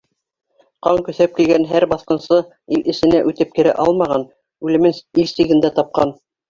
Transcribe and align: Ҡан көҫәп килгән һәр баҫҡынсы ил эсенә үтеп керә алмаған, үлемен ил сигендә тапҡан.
Ҡан 0.87 1.01
көҫәп 1.09 1.35
килгән 1.41 1.67
һәр 1.73 1.85
баҫҡынсы 1.93 2.41
ил 2.79 2.91
эсенә 2.95 3.23
үтеп 3.33 3.55
керә 3.61 3.79
алмаған, 3.87 4.29
үлемен 4.69 5.01
ил 5.25 5.35
сигендә 5.39 5.75
тапҡан. 5.81 6.21